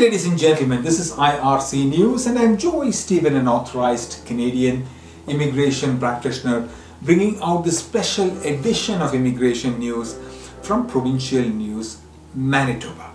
ladies 0.00 0.26
and 0.26 0.38
gentlemen. 0.38 0.84
This 0.84 1.00
is 1.00 1.10
IRC 1.10 1.88
News, 1.88 2.26
and 2.26 2.38
I'm 2.38 2.56
Joy 2.56 2.92
Stephen, 2.92 3.34
an 3.34 3.48
authorized 3.48 4.24
Canadian 4.26 4.86
immigration 5.26 5.98
practitioner, 5.98 6.68
bringing 7.02 7.42
out 7.42 7.64
the 7.64 7.72
special 7.72 8.30
edition 8.46 9.02
of 9.02 9.12
immigration 9.12 9.76
news 9.80 10.16
from 10.62 10.86
Provincial 10.86 11.42
News, 11.42 11.98
Manitoba. 12.32 13.10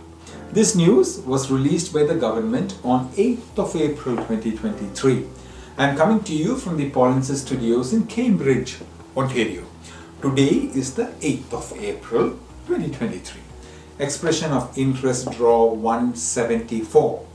This 0.52 0.76
news 0.76 1.20
was 1.20 1.50
released 1.50 1.94
by 1.94 2.04
the 2.04 2.16
government 2.16 2.78
on 2.84 3.08
8th 3.14 3.58
of 3.58 3.76
April 3.78 4.18
2023. 4.18 5.26
I'm 5.78 5.96
coming 5.96 6.22
to 6.24 6.34
you 6.34 6.58
from 6.58 6.76
the 6.76 6.92
Polinsys 6.92 7.46
Studios 7.46 7.94
in 7.94 8.08
Cambridge, 8.08 8.80
Ontario. 9.16 9.64
Today 10.22 10.70
is 10.76 10.96
the 10.96 11.06
8th 11.22 11.54
of 11.54 11.74
April 11.80 12.32
2023 12.68 13.53
expression 14.00 14.52
of 14.52 14.76
interest 14.78 15.32
draw 15.32 15.66
174 15.66 17.26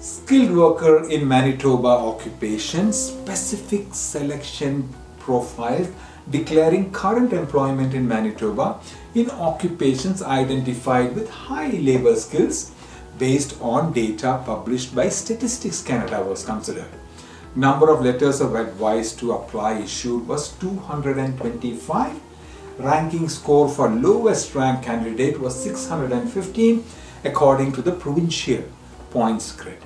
skilled 0.00 0.56
worker 0.56 1.08
in 1.10 1.26
Manitoba 1.28 1.88
occupation 1.88 2.92
specific 2.92 3.92
selection 3.92 4.88
profile 5.18 5.86
declaring 6.30 6.90
current 6.90 7.32
employment 7.32 7.92
in 7.92 8.08
Manitoba 8.08 8.80
in 9.14 9.30
occupations 9.30 10.22
identified 10.22 11.14
with 11.14 11.28
high 11.28 11.68
labor 11.68 12.16
skills 12.16 12.72
based 13.18 13.60
on 13.60 13.92
data 13.92 14.42
published 14.44 14.94
by 14.94 15.08
Statistics 15.08 15.82
Canada 15.82 16.22
was 16.22 16.44
considered. 16.44 16.88
Number 17.54 17.90
of 17.90 18.02
letters 18.02 18.40
of 18.40 18.54
advice 18.54 19.12
to 19.16 19.32
apply 19.32 19.80
issued 19.80 20.26
was 20.28 20.52
225 20.58 22.20
ranking 22.78 23.28
score 23.28 23.68
for 23.68 23.88
lowest 23.88 24.54
ranked 24.54 24.84
candidate 24.84 25.40
was 25.40 25.62
615 25.62 26.84
according 27.24 27.72
to 27.72 27.82
the 27.82 27.92
provincial 27.92 28.64
points 29.10 29.52
grid. 29.52 29.82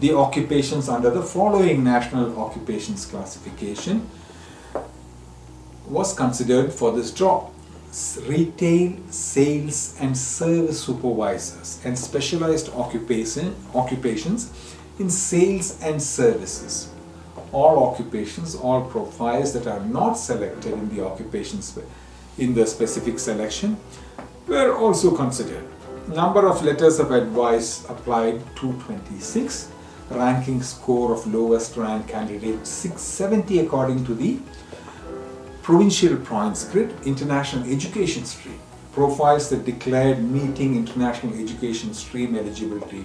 The 0.00 0.14
occupations 0.14 0.88
under 0.88 1.10
the 1.10 1.22
following 1.22 1.84
national 1.84 2.38
occupations 2.38 3.04
classification 3.04 4.08
was 5.86 6.14
considered 6.14 6.72
for 6.72 6.92
this 6.92 7.10
job. 7.10 7.52
Retail, 8.26 8.96
sales 9.10 9.96
and 10.00 10.16
service 10.16 10.84
supervisors 10.84 11.80
and 11.84 11.98
specialized 11.98 12.72
occupation, 12.72 13.56
occupations 13.74 14.52
in 15.00 15.10
sales 15.10 15.82
and 15.82 16.00
services. 16.00 16.88
All 17.52 17.82
occupations, 17.90 18.54
all 18.54 18.82
profiles 18.82 19.52
that 19.54 19.66
are 19.66 19.80
not 19.80 20.14
selected 20.14 20.72
in 20.72 20.94
the 20.94 21.04
occupations 21.04 21.76
in 22.40 22.54
the 22.54 22.66
specific 22.66 23.18
selection 23.18 23.76
were 24.46 24.74
also 24.74 25.14
considered. 25.14 25.64
Number 26.08 26.48
of 26.48 26.64
letters 26.64 26.98
of 26.98 27.12
advice 27.12 27.84
applied 27.88 28.40
226, 28.56 29.70
ranking 30.10 30.62
score 30.62 31.12
of 31.12 31.26
lowest 31.32 31.76
rank 31.76 32.08
candidate 32.08 32.66
670 32.66 33.60
according 33.60 34.04
to 34.06 34.14
the 34.14 34.38
provincial 35.62 36.16
points 36.16 36.64
grid, 36.68 36.92
international 37.04 37.70
education 37.70 38.24
stream, 38.24 38.58
profiles 38.92 39.50
that 39.50 39.64
declared 39.64 40.18
meeting 40.24 40.74
international 40.74 41.38
education 41.38 41.94
stream 41.94 42.34
eligibility 42.34 43.04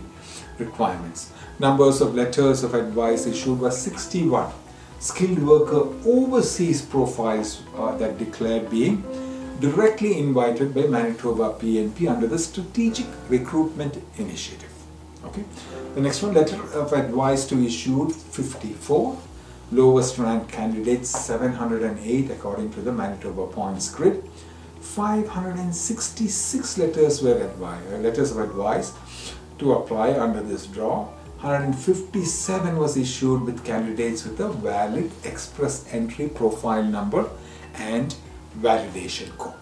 requirements. 0.58 1.31
Numbers 1.59 2.02
of 2.02 2.16
letters 2.16 2.63
of 2.63 2.73
advice 2.73 3.28
issued 3.28 3.59
were 3.59 3.69
61. 3.69 4.52
Skilled 5.00 5.39
worker 5.39 5.94
overseas 6.06 6.81
profiles 6.81 7.61
uh, 7.78 7.95
that 7.97 8.17
declared 8.17 8.69
being 8.72 9.03
directly 9.59 10.17
invited 10.17 10.73
by 10.75 10.81
Manitoba 10.84 11.53
PNP 11.59 12.09
under 12.09 12.28
the 12.28 12.38
Strategic 12.38 13.06
Recruitment 13.30 14.02
Initiative. 14.17 14.72
Okay. 15.25 15.44
The 15.95 16.02
next 16.02 16.22
one, 16.22 16.34
letter 16.34 16.62
of 16.73 16.94
advice 16.94 17.45
to 17.47 17.64
issued 17.64 18.14
54, 18.14 19.17
lowest 19.72 20.17
ranked 20.17 20.52
candidates 20.52 21.09
708 21.09 22.30
according 22.31 22.72
to 22.74 22.81
the 22.81 22.91
Manitoba 22.91 23.47
points 23.47 23.90
grid. 23.90 24.24
566 24.81 26.78
letters 26.78 27.22
were 27.22 27.41
advised, 27.41 27.94
uh, 27.94 27.97
letters 27.97 28.31
of 28.31 28.40
advice 28.40 28.94
to 29.58 29.74
apply 29.74 30.18
under 30.19 30.41
this 30.41 30.68
draw. 30.68 31.06
157 31.41 32.78
was 32.78 32.96
issued 32.96 33.41
with 33.41 33.66
candidates 33.66 34.25
with 34.25 34.40
a 34.40 34.50
valid 34.50 35.12
express 35.24 35.85
entry 35.91 36.29
profile 36.29 36.84
number 36.84 37.29
and 37.75 38.16
validation 38.59 39.35
code. 39.38 39.54